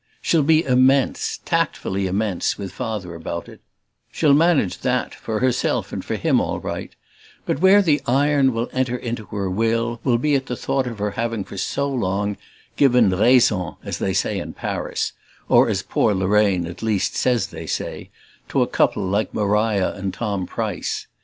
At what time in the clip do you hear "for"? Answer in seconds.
5.13-5.41, 6.03-6.15, 11.43-11.55